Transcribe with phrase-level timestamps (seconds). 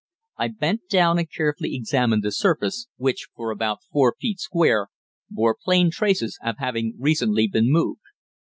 [0.37, 4.87] I bent down and carefully examined the surface, which, for about four feet square,
[5.29, 8.01] bore plain traces of having recently been moved.